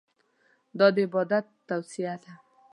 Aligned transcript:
دا 0.77 0.87
د 0.95 0.97
عبادت 1.05 1.45
توصیه 1.69 2.15
ده. 2.23 2.31